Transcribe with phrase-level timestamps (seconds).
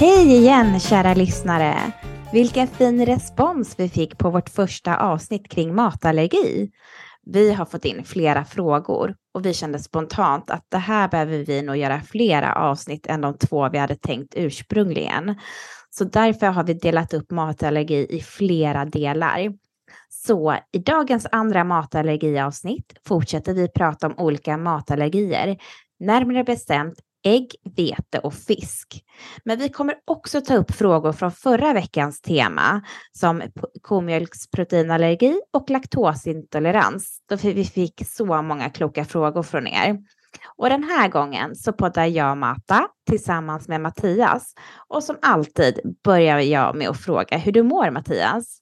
[0.00, 1.92] Hej igen kära lyssnare!
[2.32, 6.70] Vilken fin respons vi fick på vårt första avsnitt kring matallergi.
[7.26, 11.62] Vi har fått in flera frågor och vi kände spontant att det här behöver vi
[11.62, 15.34] nog göra flera avsnitt än de två vi hade tänkt ursprungligen.
[15.90, 19.52] Så därför har vi delat upp matallergi i flera delar.
[20.08, 25.58] Så i dagens andra matallergiavsnitt fortsätter vi prata om olika matallergier,
[26.00, 29.04] närmare bestämt ägg, vete och fisk.
[29.44, 32.82] Men vi kommer också ta upp frågor från förra veckans tema
[33.12, 33.42] som
[33.82, 39.98] komjölksproteinallergi och laktosintolerans då vi fick så många kloka frågor från er.
[40.56, 44.54] Och den här gången så poddar jag Mata tillsammans med Mattias
[44.88, 48.58] och som alltid börjar jag med att fråga hur du mår Mattias.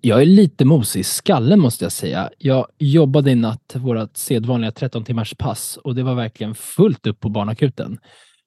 [0.00, 2.30] Jag är lite mosig i skallen måste jag säga.
[2.38, 7.20] Jag jobbade i natt vårt sedvanliga 13 timmars pass och det var verkligen fullt upp
[7.20, 7.98] på barnakuten.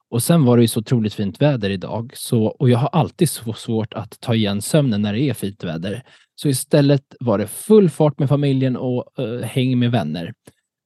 [0.09, 3.29] Och sen var det ju så otroligt fint väder idag så, och jag har alltid
[3.29, 6.03] så svårt att ta igen sömnen när det är fint väder.
[6.35, 10.33] Så istället var det full fart med familjen och uh, häng med vänner.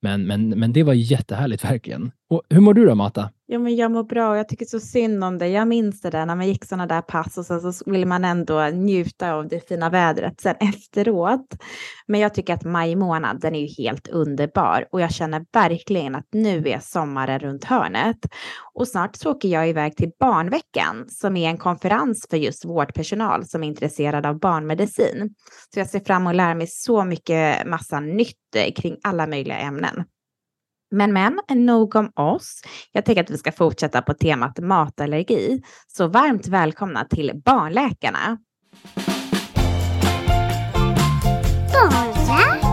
[0.01, 2.11] Men, men, men det var jättehärligt verkligen.
[2.29, 3.29] Och hur mår du då Mata?
[3.45, 5.47] Ja, men jag mår bra och jag tycker så synd om det.
[5.47, 8.25] Jag minns det där när man gick sådana där pass och sen så vill man
[8.25, 11.57] ändå njuta av det fina vädret sen efteråt.
[12.07, 16.15] Men jag tycker att maj månad, den är ju helt underbar och jag känner verkligen
[16.15, 18.17] att nu är sommaren runt hörnet.
[18.73, 23.45] Och snart så åker jag iväg till Barnveckan som är en konferens för just vårdpersonal
[23.45, 25.35] som är intresserad av barnmedicin.
[25.73, 29.27] Så jag ser fram emot att lära mig så mycket massa nytt eh, kring alla
[29.27, 30.03] möjliga ämnen.
[30.91, 32.61] Men men, nog om oss.
[32.91, 35.61] Jag tänker att vi ska fortsätta på temat matallergi.
[35.87, 38.37] Så varmt välkomna till Barnläkarna.
[41.73, 42.69] Barnläkarna.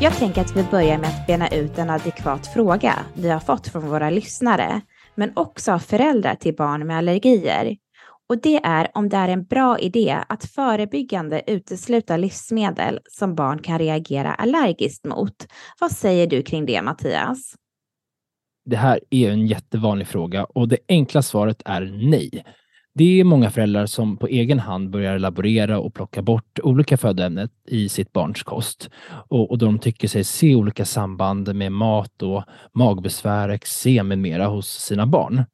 [0.00, 3.68] Jag tänker att vi börjar med att bena ut en adekvat fråga vi har fått
[3.68, 4.80] från våra lyssnare,
[5.14, 7.76] men också av föräldrar till barn med allergier.
[8.28, 13.58] Och det är om det är en bra idé att förebyggande utesluta livsmedel som barn
[13.58, 15.46] kan reagera allergiskt mot.
[15.80, 17.54] Vad säger du kring det Mattias?
[18.64, 22.44] Det här är en jättevanlig fråga och det enkla svaret är nej.
[22.94, 27.48] Det är många föräldrar som på egen hand börjar laborera och plocka bort olika födoämnen
[27.68, 28.90] i sitt barns kost
[29.28, 32.44] och, och de tycker sig se olika samband med mat och
[32.74, 35.44] magbesvär, eksem med mera hos sina barn.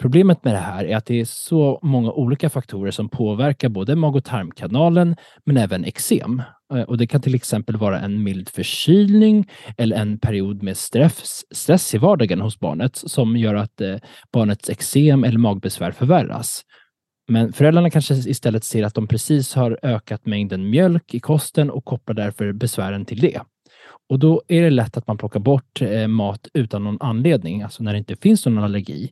[0.00, 3.96] Problemet med det här är att det är så många olika faktorer som påverkar både
[3.96, 5.16] mag och tarmkanalen
[5.46, 6.42] men även eksem.
[6.74, 11.44] Eh, och det kan till exempel vara en mild förkylning eller en period med stress,
[11.50, 13.96] stress i vardagen hos barnet som gör att eh,
[14.32, 16.62] barnets eksem eller magbesvär förvärras.
[17.28, 21.84] Men föräldrarna kanske istället ser att de precis har ökat mängden mjölk i kosten och
[21.84, 23.40] kopplar därför besvären till det.
[24.10, 27.82] Och då är det lätt att man plockar bort eh, mat utan någon anledning, alltså
[27.82, 29.10] när det inte finns någon allergi.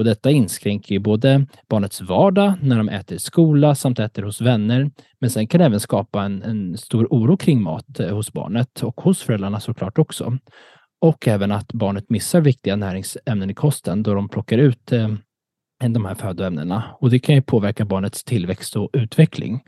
[0.00, 4.40] Och detta inskränker ju både barnets vardag när de äter i skola samt äter hos
[4.40, 4.90] vänner.
[5.20, 8.82] Men sen kan det även skapa en, en stor oro kring mat eh, hos barnet
[8.82, 10.38] och hos föräldrarna såklart också.
[11.00, 15.08] Och även att barnet missar viktiga näringsämnen i kosten då de plockar ut eh,
[15.88, 16.84] de här födoämnena.
[17.00, 19.60] Och det kan ju påverka barnets tillväxt och utveckling.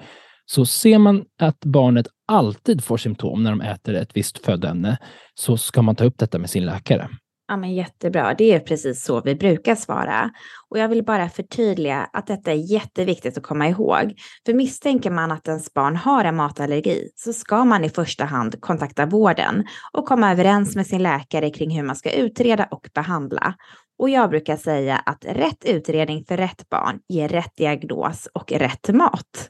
[0.47, 4.99] Så ser man att barnet alltid får symptom när de äter ett visst födoämne
[5.35, 7.09] så ska man ta upp detta med sin läkare.
[7.53, 8.35] Ja, men jättebra.
[8.39, 10.31] Det är precis så vi brukar svara.
[10.69, 14.15] Och jag vill bara förtydliga att detta är jätteviktigt att komma ihåg.
[14.47, 18.61] För misstänker man att ens barn har en matallergi så ska man i första hand
[18.61, 23.55] kontakta vården och komma överens med sin läkare kring hur man ska utreda och behandla.
[23.99, 28.89] Och jag brukar säga att rätt utredning för rätt barn ger rätt diagnos och rätt
[28.89, 29.49] mat.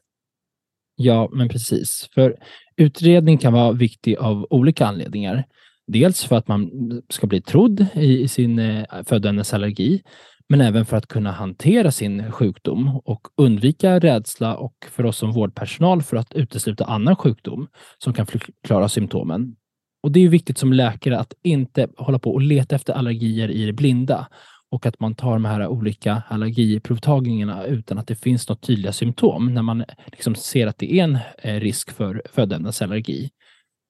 [0.97, 2.09] Ja, men precis.
[2.15, 2.37] För
[2.77, 5.45] utredning kan vara viktig av olika anledningar.
[5.87, 6.71] Dels för att man
[7.09, 10.03] ska bli trodd i sin eh, födoämnesallergi,
[10.49, 15.33] men även för att kunna hantera sin sjukdom och undvika rädsla och för oss som
[15.33, 17.69] vårdpersonal för att utesluta annan sjukdom
[17.99, 19.57] som kan förklara symptomen.
[20.03, 23.67] Och Det är viktigt som läkare att inte hålla på och leta efter allergier i
[23.67, 24.29] det blinda
[24.71, 29.55] och att man tar de här olika allergiprovtagningarna utan att det finns något tydliga symptom
[29.55, 33.31] när man liksom ser att det är en eh, risk för födoämnesallergi.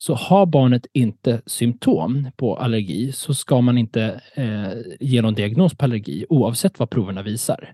[0.05, 5.75] Så har barnet inte symptom på allergi så ska man inte eh, ge någon diagnos
[5.75, 7.73] på allergi oavsett vad proverna visar.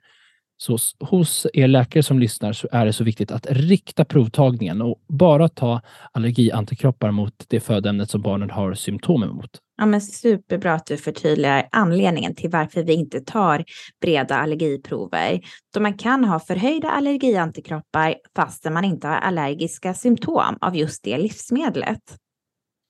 [0.60, 5.00] Så hos er läkare som lyssnar så är det så viktigt att rikta provtagningen och
[5.08, 5.80] bara ta
[6.12, 9.50] allergiantikroppar mot det födoämnet som barnen har symptom emot.
[9.76, 13.64] Ja, men superbra att du förtydligar anledningen till varför vi inte tar
[14.00, 15.40] breda allergiprover.
[15.74, 21.18] Då man kan ha förhöjda allergiantikroppar fastän man inte har allergiska symptom av just det
[21.18, 22.02] livsmedlet.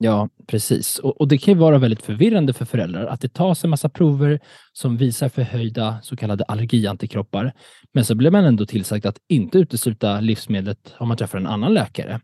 [0.01, 0.99] Ja, precis.
[0.99, 3.89] Och, och, det kan ju vara väldigt förvirrande för föräldrar att det tas en massa
[3.89, 4.41] prover
[4.73, 7.53] som visar förhöjda så kallade allergiantikroppar.
[7.95, 11.75] Men så blir man ändå tillsagd att inte utesluta livsmedlet om man träffar en annan
[11.75, 12.21] läkare.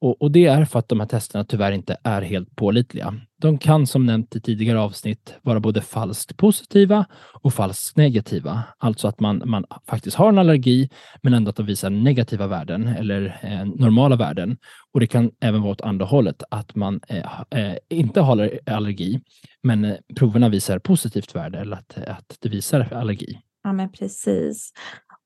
[0.00, 3.14] Och, och, Det är för att de här testerna tyvärr inte är helt pålitliga.
[3.40, 7.04] De kan som nämnt i tidigare avsnitt vara både falskt positiva
[7.42, 8.62] och falskt negativa.
[8.78, 10.90] Alltså att man, man faktiskt har en allergi
[11.22, 14.56] men ändå att de visar negativa värden eller eh, normala värden.
[14.92, 19.20] Och Det kan även vara åt andra hållet, att man eh, eh, inte har allergi
[19.62, 23.40] men eh, proverna visar positivt värde eller att, att det visar allergi.
[23.66, 24.72] Ja, men precis.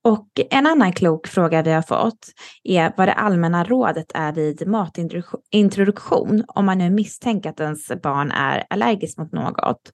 [0.05, 2.32] Och en annan klok fråga vi har fått
[2.64, 8.31] är vad det allmänna rådet är vid matintroduktion om man nu misstänker att ens barn
[8.31, 9.93] är allergisk mot något.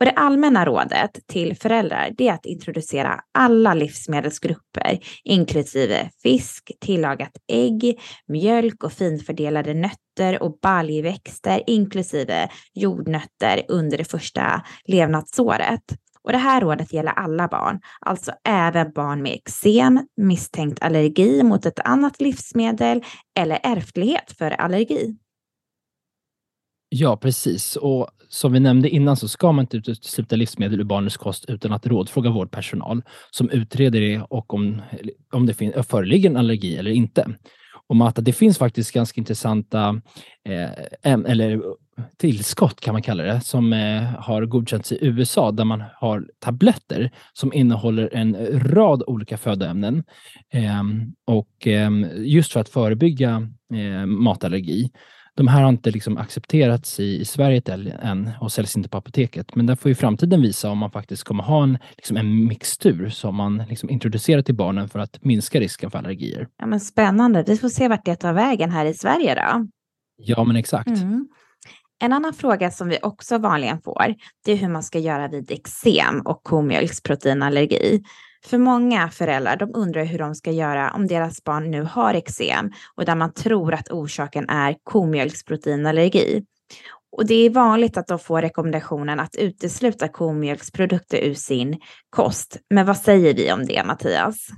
[0.00, 8.00] Och det allmänna rådet till föräldrar är att introducera alla livsmedelsgrupper, inklusive fisk, tillagat ägg,
[8.28, 15.84] mjölk och finfördelade nötter och baljväxter, inklusive jordnötter under det första levnadsåret.
[16.24, 21.66] Och det här rådet gäller alla barn, alltså även barn med eksem, misstänkt allergi mot
[21.66, 23.02] ett annat livsmedel
[23.40, 25.16] eller ärftlighet för allergi.
[26.88, 27.76] Ja, precis.
[27.76, 31.72] Och som vi nämnde innan så ska man inte utesluta livsmedel ur barnets kost utan
[31.72, 34.82] att rådfråga vårdpersonal som utreder det och om,
[35.32, 35.54] om det
[35.88, 37.26] föreligger en allergi eller inte
[37.92, 40.00] om att det finns faktiskt ganska intressanta
[40.48, 40.70] eh,
[41.02, 41.62] eller
[42.16, 47.10] tillskott kan man kalla det, som eh, har godkänts i USA där man har tabletter
[47.32, 48.36] som innehåller en
[48.72, 50.04] rad olika födoämnen.
[50.52, 50.82] Eh,
[51.26, 54.90] och eh, just för att förebygga eh, matallergi.
[55.36, 57.62] De här har inte liksom accepterats i, i Sverige
[58.02, 59.54] än och säljs inte på apoteket.
[59.54, 63.08] Men där får ju framtiden visa om man faktiskt kommer ha en, liksom en mixtur
[63.08, 66.48] som man liksom introducerar till barnen för att minska risken för allergier.
[66.58, 67.44] Ja, men spännande.
[67.46, 69.66] Vi får se vart det tar vägen här i Sverige då.
[70.16, 70.88] Ja, men exakt.
[70.88, 71.28] Mm.
[72.02, 74.14] En annan fråga som vi också vanligen får,
[74.44, 78.02] det är hur man ska göra vid eksem och komjölksproteinallergi.
[78.46, 82.70] För många föräldrar, de undrar hur de ska göra om deras barn nu har eksem
[82.94, 86.44] och där man tror att orsaken är komjölksproteinallergi.
[87.16, 91.80] Och det är vanligt att de får rekommendationen att utesluta komjölksprodukter ur sin
[92.10, 92.56] kost.
[92.70, 94.48] Men vad säger vi om det, Mattias?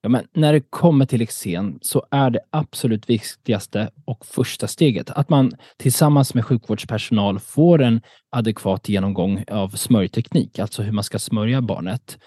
[0.00, 5.10] Ja, men när det kommer till eksem så är det absolut viktigaste och första steget
[5.10, 8.00] att man tillsammans med sjukvårdspersonal får en
[8.30, 12.18] adekvat genomgång av smörjteknik, alltså hur man ska smörja barnet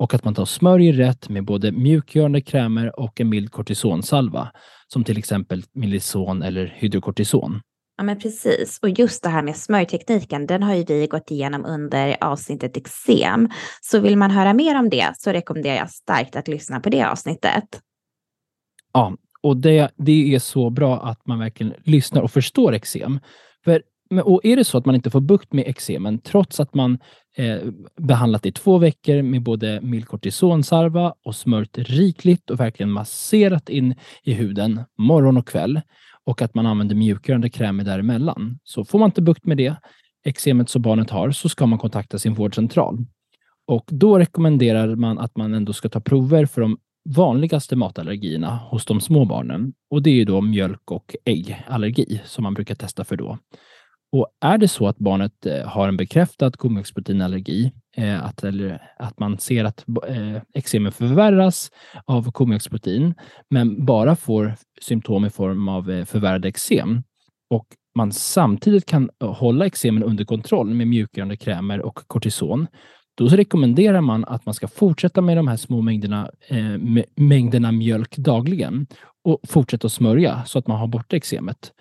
[0.00, 4.50] och att man tar smörjer rätt med både mjukgörande krämer och en mild kortisonsalva
[4.86, 7.60] som till exempel Milison eller hydrokortison.
[7.96, 8.78] Ja, men precis.
[8.82, 13.48] Och just det här med smörjtekniken, den har ju vi gått igenom under avsnittet eksem.
[13.80, 17.02] Så vill man höra mer om det så rekommenderar jag starkt att lyssna på det
[17.02, 17.80] avsnittet.
[18.92, 23.20] Ja, och det, det är så bra att man verkligen lyssnar och förstår eksem.
[23.64, 23.82] För
[24.18, 26.98] och är det så att man inte får bukt med eksemen trots att man
[27.36, 27.58] eh,
[27.96, 33.94] behandlat i två veckor med både mild kortisonsarva och smört rikligt och verkligen masserat in
[34.22, 35.80] i huden morgon och kväll
[36.24, 38.58] och att man använder mjukgörande krämer däremellan.
[38.64, 39.74] Så får man inte bukt med det,
[40.24, 43.06] eksemet som barnet har, så ska man kontakta sin vårdcentral.
[43.66, 46.78] Och då rekommenderar man att man ändå ska ta prover för de
[47.08, 49.72] vanligaste matallergierna hos de små barnen.
[49.90, 53.38] Och det är då mjölk och äggallergi som man brukar testa för då.
[54.12, 59.18] Och är det så att barnet eh, har en bekräftad komjölksproteinallergi, eh, att, eller att
[59.18, 61.70] man ser att eh, eksemen förvärras
[62.04, 63.14] av komjölksprotein,
[63.50, 67.02] men bara får symptom i form av förvärrade eksem
[67.50, 72.66] och man samtidigt kan hålla eksemen under kontroll med mjukgörande krämer och kortison,
[73.14, 76.78] då rekommenderar man att man ska fortsätta med de här små mängderna, eh,
[77.16, 78.86] mängderna mjölk dagligen
[79.24, 81.72] och fortsätta att smörja så att man har bort eksemet.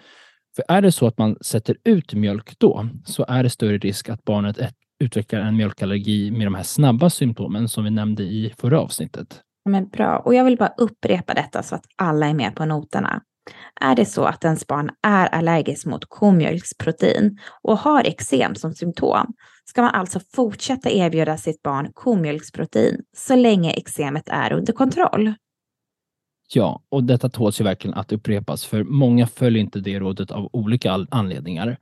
[0.59, 4.09] För är det så att man sätter ut mjölk då, så är det större risk
[4.09, 4.57] att barnet
[5.03, 9.41] utvecklar en mjölkallergi med de här snabba symptomen som vi nämnde i förra avsnittet.
[9.69, 13.21] Men bra, och jag vill bara upprepa detta så att alla är med på noterna.
[13.81, 19.33] Är det så att ens barn är allergisk mot komjölksprotein och har eksem som symptom
[19.65, 25.33] ska man alltså fortsätta erbjuda sitt barn komjölksprotein så länge eksemet är under kontroll.
[26.53, 30.49] Ja, och detta tåls ju verkligen att upprepas, för många följer inte det rådet av
[30.53, 31.77] olika anledningar.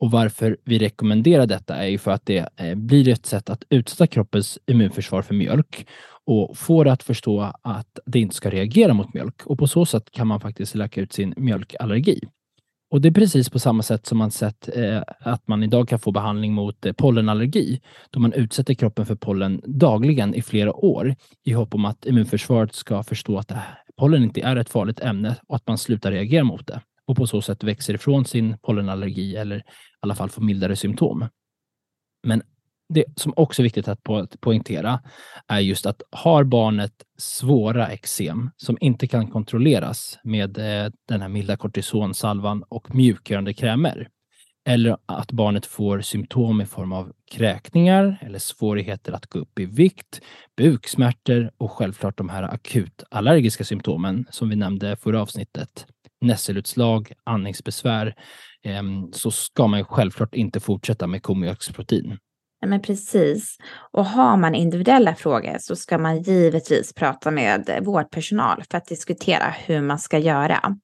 [0.00, 3.64] Och varför vi rekommenderar detta är ju för att det eh, blir ett sätt att
[3.70, 5.86] utsätta kroppens immunförsvar för mjölk
[6.26, 9.42] och få det att förstå att det inte ska reagera mot mjölk.
[9.46, 12.20] Och på så sätt kan man faktiskt läka ut sin mjölkallergi.
[12.90, 15.98] Och det är precis på samma sätt som man sett eh, att man idag kan
[15.98, 17.80] få behandling mot eh, pollenallergi,
[18.10, 22.74] då man utsätter kroppen för pollen dagligen i flera år i hopp om att immunförsvaret
[22.74, 23.62] ska förstå att det
[23.98, 26.80] pollen inte är ett farligt ämne och att man slutar reagera mot det.
[27.06, 29.62] och på så sätt växer ifrån sin pollenallergi eller i
[30.00, 31.28] alla fall får mildare symptom.
[32.26, 32.42] Men
[32.88, 34.02] det som också är viktigt att
[34.40, 35.00] poängtera
[35.46, 41.28] är just att har barnet svåra eksem som inte kan kontrolleras med eh, den här
[41.28, 44.08] milda kortisonsalvan och mjukgörande krämer,
[44.66, 49.66] eller att barnet får symptom i form av kräkningar eller svårigheter att gå upp i
[49.66, 50.20] vikt,
[50.56, 55.86] buksmärtor och självklart de här akut allergiska symptomen som vi nämnde förra avsnittet,
[56.20, 58.14] nässelutslag, andningsbesvär,
[58.62, 62.18] ehm, så ska man självklart inte fortsätta med komjölksprotein.
[62.66, 63.56] Men precis.
[63.92, 69.54] Och har man individuella frågor så ska man givetvis prata med vårdpersonal för att diskutera
[69.66, 70.76] hur man ska göra.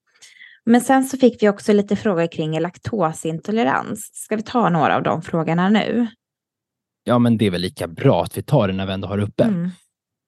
[0.64, 4.10] Men sen så fick vi också lite frågor kring laktosintolerans.
[4.12, 6.06] Ska vi ta några av de frågorna nu?
[7.04, 9.18] Ja, men det är väl lika bra att vi tar det när vi ändå har
[9.18, 9.44] uppe.
[9.44, 9.70] Mm.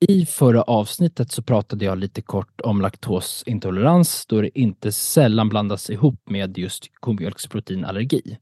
[0.09, 5.91] I förra avsnittet så pratade jag lite kort om laktosintolerans då det inte sällan blandas
[5.91, 8.39] ihop med just komjölksproteinallergi.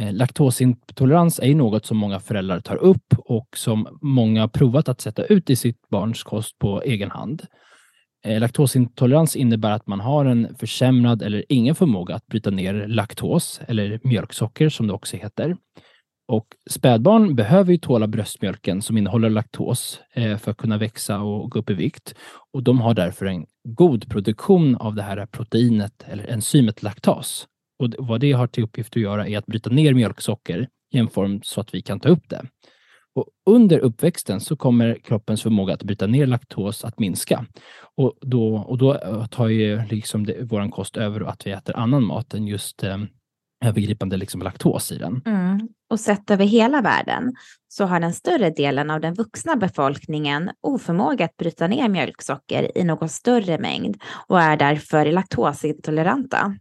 [0.00, 5.00] Eh, laktosintolerans är något som många föräldrar tar upp och som många har provat att
[5.00, 7.46] sätta ut i sitt barns kost på egen hand.
[8.24, 13.60] Eh, laktosintolerans innebär att man har en försämrad eller ingen förmåga att bryta ner laktos,
[13.68, 15.56] eller mjölksocker som det också heter.
[16.28, 21.50] Och spädbarn behöver ju tåla bröstmjölken som innehåller laktos eh, för att kunna växa och
[21.50, 22.14] gå upp i vikt.
[22.52, 27.46] Och de har därför en god produktion av det här proteinet eller enzymet laktas.
[27.78, 31.08] Och vad det har till uppgift att göra är att bryta ner mjölksocker i en
[31.08, 32.42] form så att vi kan ta upp det.
[33.14, 37.46] Och under uppväxten så kommer kroppens förmåga att bryta ner laktos att minska.
[37.96, 41.76] Och då, och då eh, tar ju liksom vår kost över och att vi äter
[41.76, 42.98] annan mat än just eh,
[43.64, 45.22] övergripande liksom laktos i den.
[45.26, 45.68] Mm.
[45.90, 47.32] Och sett över hela världen
[47.68, 52.84] så har den större delen av den vuxna befolkningen oförmåga att bryta ner mjölksocker i
[52.84, 56.56] någon större mängd och är därför laktosintoleranta.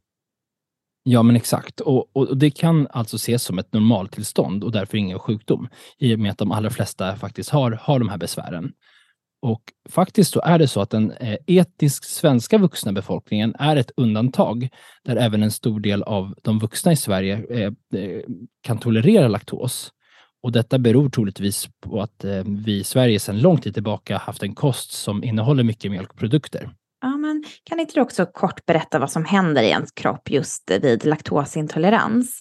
[1.04, 1.80] Ja, men exakt.
[1.80, 5.68] Och, och, det kan alltså ses som ett normaltillstånd och därför ingen sjukdom
[5.98, 8.72] i och med att de allra flesta faktiskt har, har de här besvären.
[9.42, 13.92] Och faktiskt så är det så att den eh, etniskt svenska vuxna befolkningen är ett
[13.98, 14.70] undantag
[15.04, 18.22] där även en stor del av de vuxna i Sverige eh, eh
[18.62, 19.92] kan tolerera laktos.
[20.44, 24.44] Och detta beror troligtvis på att eh, vi i Sverige sedan lång tid tillbaka haft
[24.44, 26.70] en kost som innehåller mycket mjölkprodukter.
[27.02, 30.72] Ja, men kan inte du också kort berätta vad som händer i ens kropp just
[30.72, 32.40] vid laktosintolerans?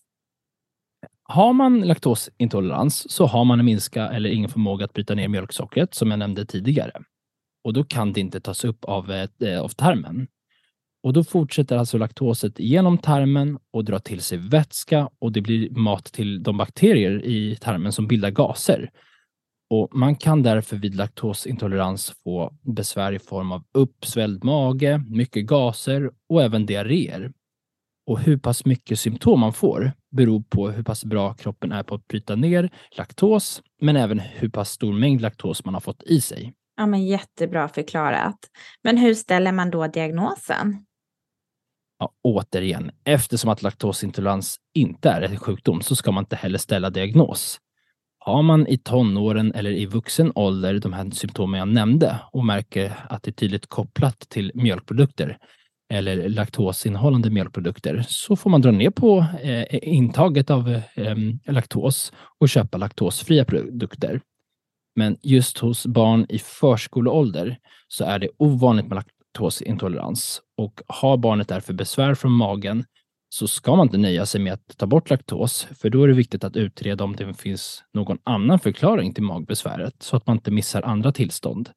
[1.23, 5.95] Har man laktosintolerans så har man en minska eller ingen förmåga att bryta ner mjölksockret
[5.95, 6.93] som jag nämnde tidigare.
[7.65, 10.27] Och då kan det inte tas upp av, eh, av tarmen.
[11.03, 15.71] Och då fortsätter alltså laktoset genom tarmen och drar till sig vätska och det blir
[15.71, 18.91] mat till de bakterier i tarmen som bildar gaser
[19.71, 26.11] och Man kan därför vid laktosintolerans få besvär i form av uppsvälld mage, mycket gaser
[26.29, 27.33] och även diarréer.
[28.07, 31.95] Och hur pass mycket symptom man får beror på hur pass bra kroppen är på
[31.95, 36.21] att bryta ner laktos, men även hur pass stor mängd laktos man har fått i
[36.21, 36.55] sig.
[36.77, 38.39] Ja, men jättebra förklarat.
[38.83, 40.87] Men hur ställer man då diagnosen?
[41.99, 46.91] Ja, återigen, eftersom att laktosintolerans inte är en sjukdom så ska man inte heller ställa
[46.91, 47.61] diagnos.
[48.23, 52.93] Har man i tonåren eller i vuxen ålder de här symptomen jag nämnde och märker
[53.09, 55.39] att det är tydligt kopplat till mjölkprodukter
[55.93, 62.49] eller laktosinnehållande mjölkprodukter så får man dra ner på eh, intaget av eh, laktos och
[62.49, 64.21] köpa laktosfria produkter.
[64.97, 67.59] Men just hos barn i förskoleålder
[67.89, 72.85] så är det ovanligt med laktosintolerans och har barnet därför besvär från magen
[73.33, 76.15] så ska man inte nöja sig med att ta bort laktos, för då är det
[76.15, 80.51] viktigt att utreda om det finns någon annan förklaring till magbesväret så att man inte
[80.51, 81.71] missar andra tillstånd,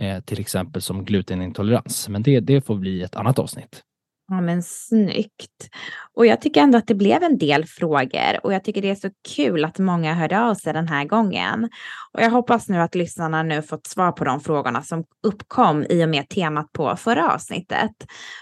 [0.00, 2.08] eh, till exempel som glutenintolerans.
[2.08, 3.82] Men det, det får bli ett annat avsnitt.
[4.28, 5.68] Ja, men snyggt.
[6.14, 8.94] Och jag tycker ändå att det blev en del frågor och jag tycker det är
[8.94, 11.70] så kul att många hörde av sig den här gången.
[12.12, 16.04] Och jag hoppas nu att lyssnarna nu fått svar på de frågorna som uppkom i
[16.04, 17.92] och med temat på förra avsnittet.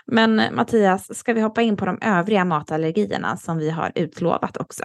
[0.06, 4.84] Men Mattias, ska vi hoppa in på de övriga matallergierna som vi har utlovat också?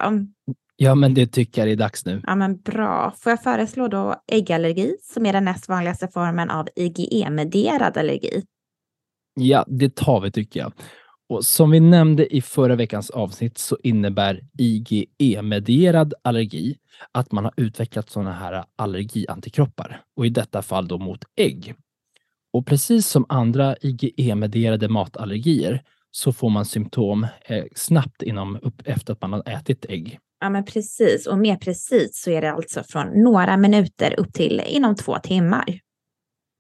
[0.76, 2.22] Ja, men det tycker jag är dags nu.
[2.28, 3.14] Ja, men bra.
[3.20, 8.44] Får jag föreslå då äggallergi som är den näst vanligaste formen av IgE-medierad allergi?
[9.40, 10.74] Ja, det tar vi tycker jag.
[11.30, 16.78] Och som vi nämnde i förra veckans avsnitt så innebär IgE-medierad allergi
[17.12, 21.76] att man har utvecklat sådana här allergiantikroppar och i detta fall då mot ägg.
[22.54, 29.14] Och precis som andra IgE-medierade matallergier så får man symptom eh, snabbt inom, upp, efter
[29.14, 30.20] att man har ätit ägg.
[30.40, 31.28] Ja, men precis.
[31.28, 35.80] Och mer precis så är det alltså från några minuter upp till inom två timmar.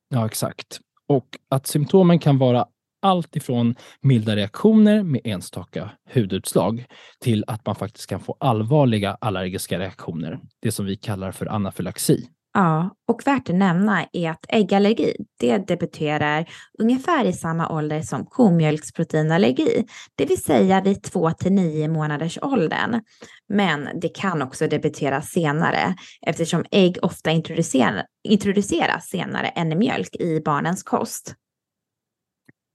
[0.09, 0.79] Ja, exakt.
[1.09, 2.65] Och att symptomen kan vara
[3.01, 6.85] allt ifrån milda reaktioner med enstaka hudutslag
[7.19, 12.29] till att man faktiskt kan få allvarliga allergiska reaktioner, det som vi kallar för anafylaxi.
[12.59, 16.49] Ja, och värt att nämna är att äggallergi, det debuterar
[16.79, 19.85] ungefär i samma ålder som komjölksproteinallergi,
[20.15, 23.01] det vill säga vid 2 till 9 månaders åldern.
[23.49, 30.41] Men det kan också debutera senare eftersom ägg ofta introduceras, introduceras senare än mjölk i
[30.45, 31.35] barnens kost.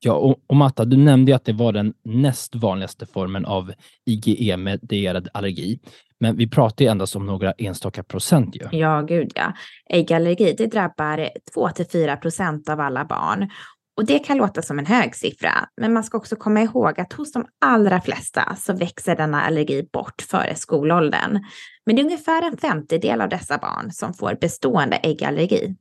[0.04, 3.72] Ja, och, och Matta, du nämnde att det var den näst vanligaste formen av
[4.06, 5.78] IgE-medierad allergi.
[6.20, 8.78] Men vi pratar ju endast om några enstaka procent ju.
[8.78, 9.52] Ja, gud ja.
[9.90, 13.50] Äggallergi, det drabbar 2 till 4 procent av alla barn.
[13.96, 17.12] Och det kan låta som en hög siffra, men man ska också komma ihåg att
[17.12, 21.44] hos de allra flesta så växer denna allergi bort före skolåldern.
[21.86, 25.76] Men det är ungefär en femtedel av dessa barn som får bestående äggallergi.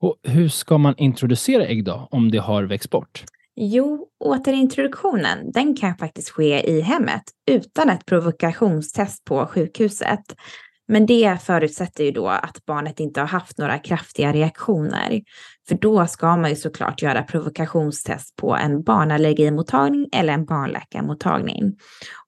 [0.00, 3.24] Och hur ska man introducera ägg då, om det har växt bort?
[3.56, 10.34] Jo, återintroduktionen den kan faktiskt ske i hemmet utan ett provokationstest på sjukhuset.
[10.88, 15.22] Men det förutsätter ju då att barnet inte har haft några kraftiga reaktioner.
[15.68, 21.76] För då ska man ju såklart göra provokationstest på en barnallergimottagning eller en barnläkarmottagning.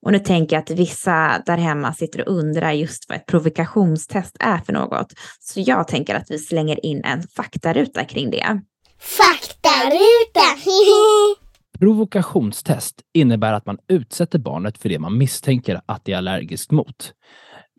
[0.01, 4.37] Och nu tänker jag att vissa där hemma sitter och undrar just vad ett provokationstest
[4.39, 5.13] är för något.
[5.39, 8.61] Så jag tänker att vi slänger in en faktaruta kring det.
[8.99, 10.41] Faktaruta!
[11.79, 17.13] Provokationstest innebär att man utsätter barnet för det man misstänker att det är allergiskt mot.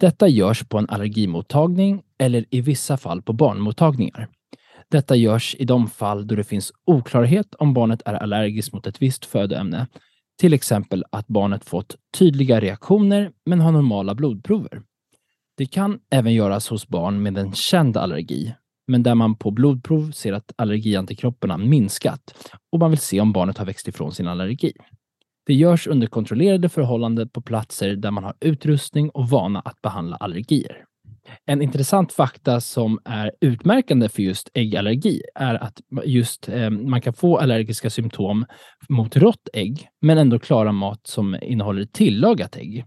[0.00, 4.28] Detta görs på en allergimottagning eller i vissa fall på barnmottagningar.
[4.88, 9.02] Detta görs i de fall då det finns oklarhet om barnet är allergiskt mot ett
[9.02, 9.86] visst födoämne.
[10.40, 14.82] Till exempel att barnet fått tydliga reaktioner men har normala blodprover.
[15.56, 18.54] Det kan även göras hos barn med en känd allergi,
[18.86, 22.34] men där man på blodprov ser att allergiantikropparna minskat
[22.72, 24.72] och man vill se om barnet har växt ifrån sin allergi.
[25.46, 30.16] Det görs under kontrollerade förhållanden på platser där man har utrustning och vana att behandla
[30.16, 30.84] allergier.
[31.46, 37.12] En intressant fakta som är utmärkande för just äggallergi är att just eh, man kan
[37.12, 38.46] få allergiska symptom
[38.88, 42.84] mot rått ägg, men ändå klara mat som innehåller tillagat ägg.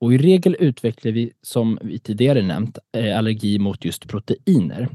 [0.00, 4.88] Och I regel utvecklar vi, som vi tidigare nämnt, eh, allergi mot just proteiner.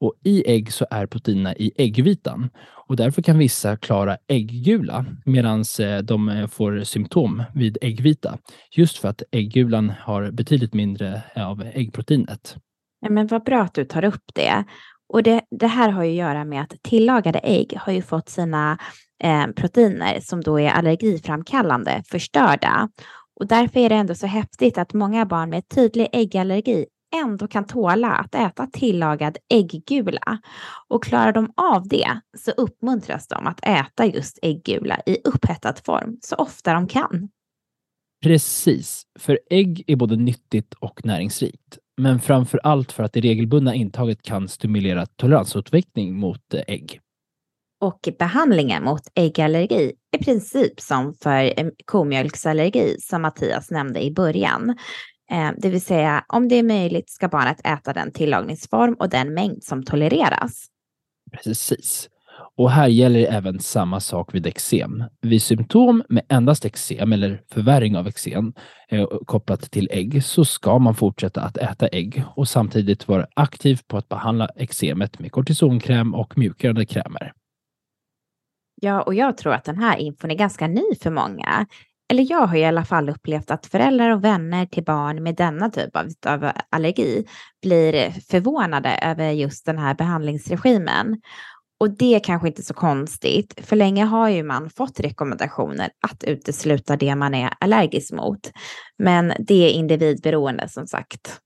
[0.00, 2.50] Och I ägg så är proteinerna i äggvitan
[2.88, 8.38] och därför kan vissa klara ägggula medan eh, de eh, får symptom vid äggvita.
[8.70, 12.56] Just för att äggulan har betydligt mindre eh, av äggproteinet.
[13.00, 14.64] Ja, men vad bra att du tar upp det.
[15.08, 18.28] Och det, det här har ju att göra med att tillagade ägg har ju fått
[18.28, 18.78] sina
[19.24, 22.88] eh, proteiner som då är allergiframkallande förstörda.
[23.40, 27.66] Och därför är det ändå så häftigt att många barn med tydlig äggallergi ändå kan
[27.66, 30.38] tåla att äta tillagad ägggula.
[30.88, 36.18] Och klarar de av det så uppmuntras de att äta just ägggula i upphettad form
[36.22, 37.28] så ofta de kan.
[38.22, 41.78] Precis, för ägg är både nyttigt och näringsrikt.
[41.96, 47.00] Men framför allt för att det regelbundna intaget kan stimulera toleransutveckling mot ägg.
[47.80, 54.76] Och behandlingen mot äggallergi i princip som för komjölksallergi som Mattias nämnde i början.
[55.30, 59.34] Eh, det vill säga, om det är möjligt ska barnet äta den tillagningsform och den
[59.34, 60.66] mängd som tolereras.
[61.32, 62.08] Precis.
[62.56, 65.04] Och här gäller även samma sak vid eksem.
[65.20, 68.52] Vid symptom med endast eksem eller förvärring av eksem
[68.88, 73.80] eh, kopplat till ägg så ska man fortsätta att äta ägg och samtidigt vara aktiv
[73.86, 77.32] på att behandla eksemet med kortisonkräm och mjukgörande krämer.
[78.82, 81.66] Ja, och jag tror att den här infon är ganska ny för många
[82.08, 85.70] eller jag har i alla fall upplevt att föräldrar och vänner till barn med denna
[85.70, 87.24] typ av, av allergi
[87.62, 91.20] blir förvånade över just den här behandlingsregimen.
[91.80, 96.24] Och det är kanske inte så konstigt, för länge har ju man fått rekommendationer att
[96.24, 98.52] utesluta det man är allergisk mot.
[98.98, 101.40] Men det är individberoende som sagt.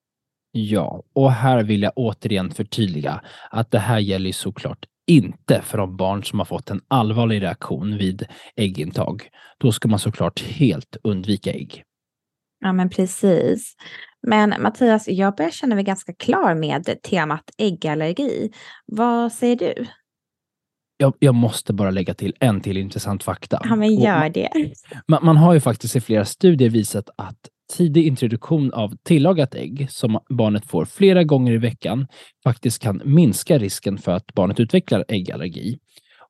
[0.52, 3.20] Ja, och här vill jag återigen förtydliga
[3.50, 7.98] att det här gäller såklart inte för de barn som har fått en allvarlig reaktion
[7.98, 9.28] vid äggintag.
[9.58, 11.84] Då ska man såklart helt undvika ägg.
[12.60, 13.74] Ja, men precis.
[14.26, 18.50] Men Mattias, jag börjar känna mig ganska klar med temat äggallergi.
[18.86, 19.86] Vad säger du?
[20.96, 23.60] Jag, jag, måste bara lägga till en till intressant fakta.
[23.64, 24.72] Ja, men gör det.
[25.08, 27.38] Man, man, har ju faktiskt i flera studier visat att
[27.70, 32.06] tidig introduktion av tillagat ägg som barnet får flera gånger i veckan
[32.44, 35.78] faktiskt kan minska risken för att barnet utvecklar äggallergi.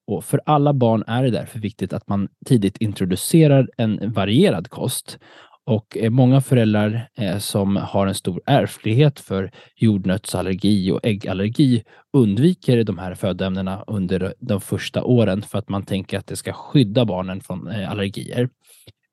[0.06, 5.18] Och för alla barn är det därför viktigt att man tidigt introducerar en varierad kost.
[5.66, 12.84] Och eh, många föräldrar eh, som har en stor ärftlighet för jordnötsallergi och äggallergi undviker
[12.84, 17.04] de här födoämnena under de första åren för att man tänker att det ska skydda
[17.04, 18.48] barnen från eh, allergier.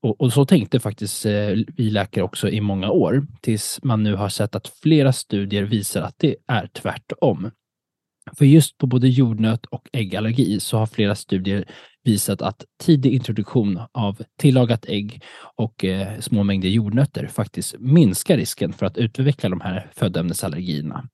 [0.03, 4.15] Och, och, så tänkte faktiskt eh, vi läkare också i många år, tills man nu
[4.15, 7.51] har sett att flera studier visar att det är tvärtom.
[8.37, 11.65] För just på både jordnöt och äggallergi så har flera studier
[12.03, 15.23] visat att tidig introduktion av tillagat ägg
[15.55, 21.09] och eh, små mängder jordnötter faktiskt minskar risken för att utveckla de här födoämnesallergierna.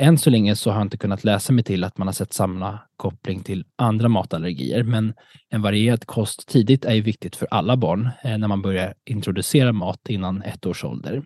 [0.00, 2.32] Än så länge så har jag inte kunnat läsa mig till att man har sett
[2.32, 5.14] samma koppling till andra matallergier, men
[5.50, 9.72] en varierad kost tidigt är ju viktigt för alla barn eh, när man börjar introducera
[9.72, 11.22] mat innan ett års ålder.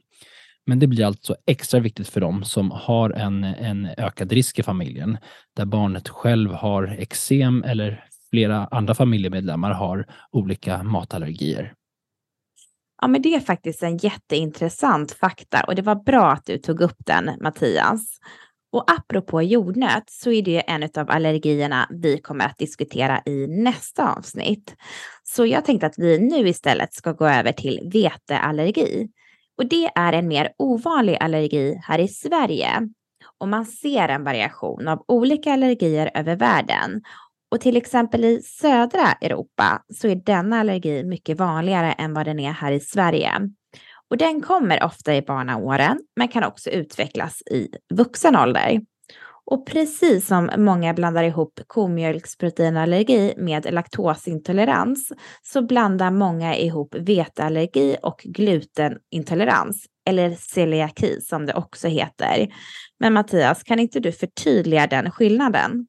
[0.66, 4.62] Men det blir alltså extra viktigt för dem som har en, en ökad risk i
[4.62, 5.18] familjen,
[5.56, 11.74] där barnet själv har eksem eller flera andra familjemedlemmar har olika matallergier.
[13.02, 16.80] Ja, men det är faktiskt en jätteintressant fakta och det var bra att du tog
[16.80, 18.18] upp den, Mattias.
[18.72, 24.14] Och apropå jordnöt så är det en av allergierna vi kommer att diskutera i nästa
[24.14, 24.74] avsnitt.
[25.22, 29.08] Så jag tänkte att vi nu istället ska gå över till veteallergi.
[29.58, 32.88] Och det är en mer ovanlig allergi här i Sverige.
[33.38, 37.02] Och man ser en variation av olika allergier över världen.
[37.50, 42.40] Och till exempel i södra Europa så är denna allergi mycket vanligare än vad den
[42.40, 43.32] är här i Sverige.
[44.12, 48.80] Och den kommer ofta i barnaåren, men kan också utvecklas i vuxen ålder.
[49.44, 58.20] Och precis som många blandar ihop komjölksproteinallergi med laktosintolerans så blandar många ihop veteallergi och
[58.24, 62.48] glutenintolerans, eller celiaki som det också heter.
[63.00, 65.86] Men Mattias, kan inte du förtydliga den skillnaden?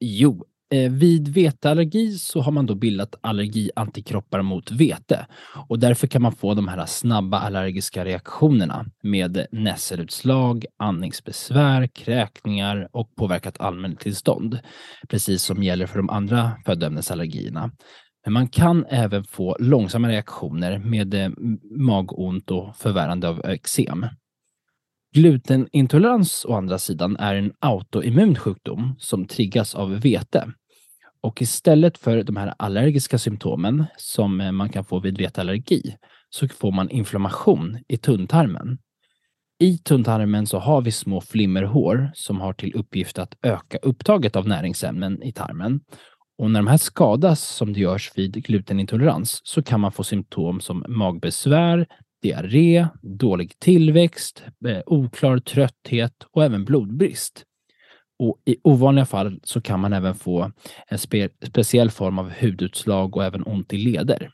[0.00, 5.26] Jo, Eh, vid veteallergi så har man då bildat allergiantikroppar mot vete
[5.68, 13.14] och därför kan man få de här snabba allergiska reaktionerna med nässelutslag, andningsbesvär, kräkningar och
[13.14, 14.58] påverkat allmäntillstånd.
[15.08, 17.70] Precis som gäller för de andra födoämnesallergierna.
[18.24, 21.30] Men man kan även få långsamma reaktioner med eh,
[21.78, 24.06] magont och förvärrande av eksem.
[25.16, 30.52] Glutenintolerans å andra sidan är en autoimmun sjukdom som triggas av vete.
[31.20, 35.96] Och istället för de här allergiska symptomen som eh, man kan få vid veteallergi
[36.30, 38.78] så får man inflammation i tunntarmen.
[39.58, 44.48] I tunntarmen så har vi små flimmerhår som har till uppgift att öka upptaget av
[44.48, 45.80] näringsämnen i tarmen.
[46.38, 50.60] Och när de här skadas, som det görs vid glutenintolerans, så kan man få symptom
[50.60, 51.86] som magbesvär,
[52.26, 57.44] diarré, dålig tillväxt, eh, oklar trötthet och även blodbrist.
[58.18, 60.52] Och I ovanliga fall så kan man även få
[60.88, 64.30] en spe speciell form av hudutslag och även ont i leder.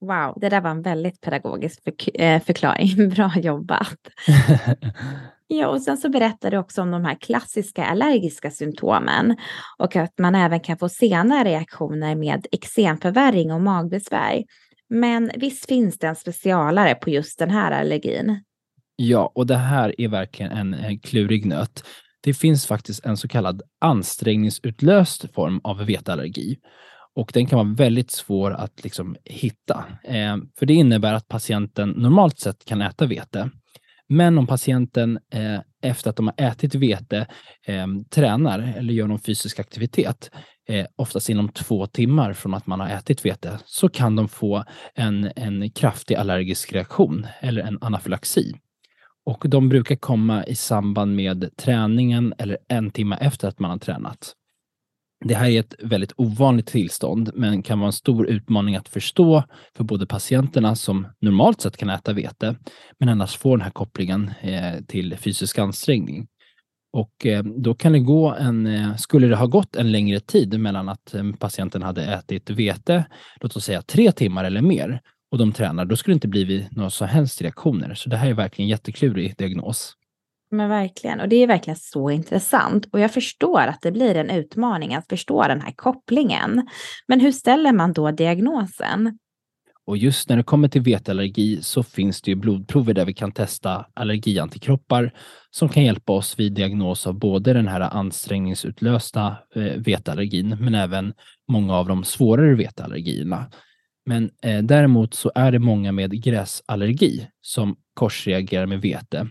[0.00, 3.08] Wow, det där var en väldigt pedagogisk för eh, förklaring.
[3.14, 3.98] Bra jobbat.
[5.46, 9.36] ja, och sen så berättar du också om de här klassiska allergiska symptomen
[9.78, 14.44] och att man även kan få sena reaktioner med eksemförvärring och magbesvär.
[14.90, 18.44] Men visst finns det en specialare på just den här allergin?
[18.96, 21.84] Ja, och det här är verkligen en, en klurig nöt.
[22.20, 26.56] Det finns faktiskt en så kallad ansträngningsutlöst form av veteallergi
[27.14, 29.84] och den kan vara väldigt svår att liksom hitta.
[30.04, 33.50] Eh, för det innebär att patienten normalt sett kan äta vete.
[34.08, 37.26] Men om patienten eh, efter att de har ätit vete
[37.66, 40.30] eh, tränar eller gör någon fysisk aktivitet
[40.68, 44.64] eh, oftast inom två timmar från att man har ätit vete, så kan de få
[44.94, 48.54] en, en kraftig allergisk reaktion eller en anafylaxi.
[49.26, 53.78] Och de brukar komma i samband med träningen eller en timme efter att man har
[53.78, 54.34] tränat.
[55.24, 59.44] Det här är ett väldigt ovanligt tillstånd, men kan vara en stor utmaning att förstå
[59.76, 62.56] för både patienterna som normalt sett kan äta vete,
[62.98, 66.26] men annars får den här kopplingen eh, till fysisk ansträngning.
[66.94, 70.60] Och eh, då kan det gå en, eh, skulle det ha gått en längre tid
[70.60, 73.04] mellan att eh, patienten hade ätit vete,
[73.40, 76.72] låt oss säga tre timmar eller mer, och de tränar, då skulle det inte blivit
[76.76, 77.94] några som helst reaktioner.
[77.94, 79.92] Så det här är verkligen en jätteklurig diagnos.
[80.50, 82.86] Men verkligen, och det är verkligen så intressant.
[82.92, 86.66] Och jag förstår att det blir en utmaning att förstå den här kopplingen.
[87.08, 89.18] Men hur ställer man då diagnosen?
[89.86, 93.32] Och just när det kommer till veteallergi så finns det ju blodprover där vi kan
[93.32, 95.12] testa allergiantikroppar
[95.50, 101.14] som kan hjälpa oss vid diagnos av både den här ansträngningsutlösta eh, veteallergin men även
[101.48, 103.46] många av de svårare veteallergierna.
[104.06, 109.28] Men eh, däremot så är det många med gräsallergi som korsreagerar med vete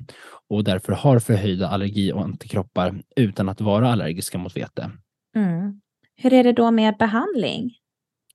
[0.49, 4.91] och därför har förhöjda allergi och antikroppar utan att vara allergiska mot vete.
[5.35, 5.81] Mm.
[6.15, 7.71] Hur är det då med behandling?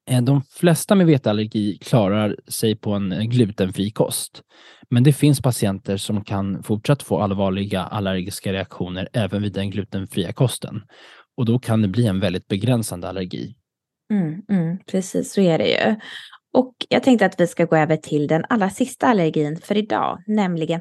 [0.09, 4.42] Eh, de flesta med veteallergi klarar sig på en glutenfri kost.
[4.90, 10.33] Men det finns patienter som kan fortsatt få allvarliga allergiska reaktioner även vid den glutenfria
[10.33, 10.83] kosten.
[11.37, 13.55] Och då kan det bli en väldigt begränsande allergi.
[14.12, 15.97] Mm, mm, precis, så är det ju.
[16.53, 20.23] Och jag tänkte att vi ska gå över till den allra sista allergin för idag,
[20.27, 20.81] nämligen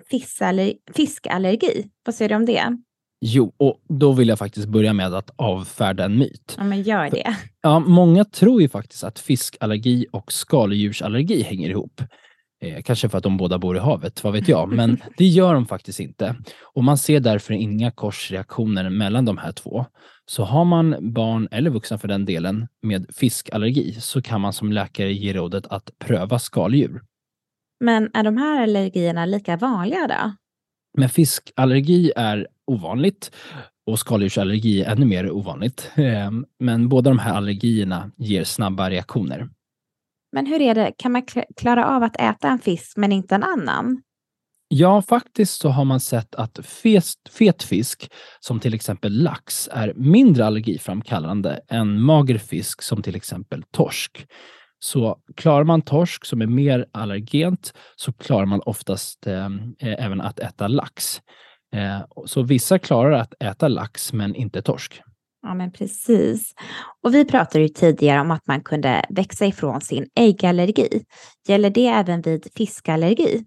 [0.95, 1.89] fiskallergi.
[2.05, 2.77] Vad säger du om det?
[3.21, 6.55] Jo, och då vill jag faktiskt börja med att avfärda en myt.
[6.57, 7.37] Ja, men gör det.
[7.61, 12.01] Ja, många tror ju faktiskt att fiskallergi och skaldjursallergi hänger ihop.
[12.61, 15.53] Eh, kanske för att de båda bor i havet, vad vet jag, men det gör
[15.53, 16.35] de faktiskt inte.
[16.63, 19.85] Och man ser därför inga korsreaktioner mellan de här två.
[20.25, 24.71] Så har man barn, eller vuxna för den delen, med fiskallergi så kan man som
[24.71, 27.01] läkare ge rådet att pröva skaldjur.
[27.79, 30.35] Men är de här allergierna lika vanliga då?
[30.97, 33.31] Men fiskallergi är ovanligt
[33.87, 35.91] och skaldjursallergi är ännu mer ovanligt.
[35.95, 39.49] Eh, Men båda de här allergierna ger snabba reaktioner.
[40.31, 43.35] Men hur är det, kan man kl- klara av att äta en fisk men inte
[43.35, 44.01] en annan?
[44.69, 49.93] Ja, faktiskt så har man sett att fest, fet fisk, som till exempel lax, är
[49.95, 54.25] mindre allergiframkallande än mager fisk som till exempel torsk.
[54.79, 59.49] Så klarar man torsk som är mer allergent så klarar man oftast eh,
[59.79, 61.21] även att äta lax.
[61.75, 65.01] Eh, så vissa klarar att äta lax men inte torsk.
[65.41, 66.53] Ja, men precis.
[67.03, 71.03] Och vi pratade ju tidigare om att man kunde växa ifrån sin äggallergi.
[71.47, 73.45] Gäller det även vid fiskallergi?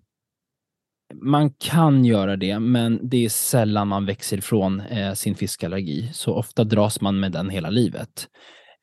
[1.14, 6.10] Man kan göra det, men det är sällan man växer ifrån eh, sin fiskallergi.
[6.12, 8.28] Så ofta dras man med den hela livet.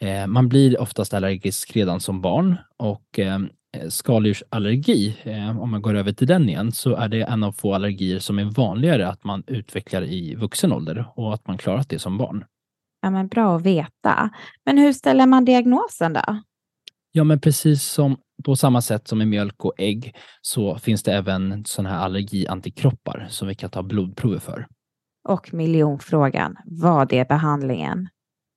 [0.02, 3.39] Eh, man blir oftast allergisk redan som barn och eh,
[3.89, 7.73] skaldjursallergi, eh, om man går över till den igen, så är det en av få
[7.73, 11.99] allergier som är vanligare att man utvecklar i vuxen ålder och att man klarat det
[11.99, 12.45] som barn.
[13.01, 14.30] Ja, men bra att veta.
[14.65, 16.41] Men hur ställer man diagnosen då?
[17.12, 21.13] Ja, men precis som på samma sätt som i mjölk och ägg så finns det
[21.13, 24.67] även sådana här allergiantikroppar som vi kan ta blodprover för.
[25.30, 28.10] Och miljonfrågan, vad är behandlingen?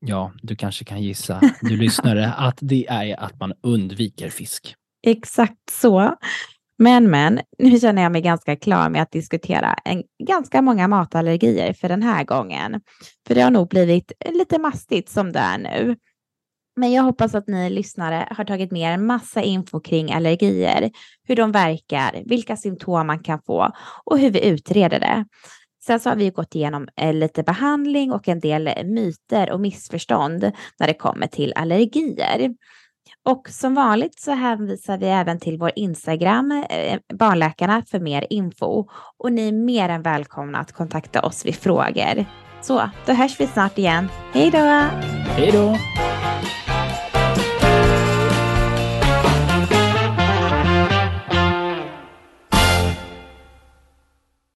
[0.06, 4.74] Ja, du kanske kan gissa, du lyssnare, att det är att man undviker fisk.
[5.06, 6.16] Exakt så.
[6.78, 11.72] Men, men, nu känner jag mig ganska klar med att diskutera en, ganska många matallergier
[11.72, 12.80] för den här gången.
[13.26, 15.96] För det har nog blivit lite mastigt som det är nu.
[16.76, 20.90] Men jag hoppas att ni lyssnare har tagit med er en massa info kring allergier,
[21.28, 23.72] hur de verkar, vilka symptom man kan få
[24.04, 25.24] och hur vi utreder det.
[25.86, 30.52] Sen så har vi gått igenom eh, lite behandling och en del myter och missförstånd
[30.78, 32.54] när det kommer till allergier.
[33.24, 38.86] Och som vanligt så hänvisar vi även till vår Instagram, eh, Barnläkarna, för mer info.
[39.18, 42.24] Och ni är mer än välkomna att kontakta oss vid frågor.
[42.60, 44.08] Så, då hörs vi snart igen.
[44.32, 44.58] Hej då!
[44.58, 45.76] Hej då!